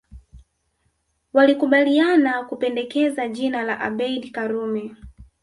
[1.33, 4.95] Walikubaliana kupendekeza jina la Abeid Karume